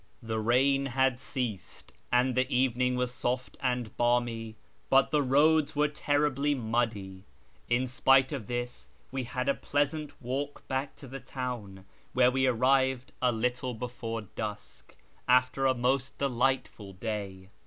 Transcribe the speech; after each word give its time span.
The 0.23 0.39
rain 0.39 0.87
had 0.87 1.19
ceased 1.19 1.93
and 2.11 2.33
the 2.33 2.51
evening 2.51 2.95
was 2.95 3.13
soft 3.13 3.55
and 3.61 3.95
balmy, 3.97 4.55
but 4.89 5.11
the 5.11 5.21
roads 5.21 5.75
were 5.75 5.87
terribly 5.89 6.55
muddy. 6.55 7.23
In 7.69 7.85
spite 7.85 8.31
of 8.31 8.47
this 8.47 8.89
we 9.11 9.25
had 9.25 9.47
a 9.47 9.53
pleasant 9.53 10.19
walk 10.19 10.67
back 10.67 10.95
to 10.95 11.07
the 11.07 11.19
town, 11.19 11.85
where 12.13 12.31
we 12.31 12.47
arrived 12.47 13.11
a 13.21 13.31
little 13.31 13.75
before 13.75 14.21
dusk, 14.21 14.95
after 15.27 15.67
a 15.67 15.75
most 15.75 16.17
delightful 16.17 16.93
day. 16.93 17.49